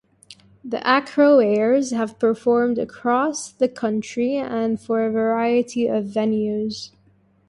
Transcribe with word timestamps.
The 0.65 0.79
Acro-Airs 0.83 1.91
have 1.91 2.17
performed 2.17 2.79
across 2.79 3.51
the 3.51 3.69
country 3.69 4.35
and 4.35 4.81
for 4.81 5.05
a 5.05 5.11
variety 5.11 5.85
of 5.85 6.05
venues. 6.05 6.89